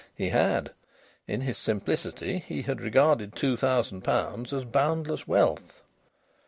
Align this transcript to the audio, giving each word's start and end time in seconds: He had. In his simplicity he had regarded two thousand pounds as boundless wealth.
He 0.15 0.29
had. 0.29 0.71
In 1.27 1.41
his 1.41 1.59
simplicity 1.59 2.39
he 2.39 2.63
had 2.63 2.81
regarded 2.81 3.35
two 3.35 3.55
thousand 3.55 4.01
pounds 4.03 4.51
as 4.51 4.65
boundless 4.65 5.27
wealth. 5.27 5.83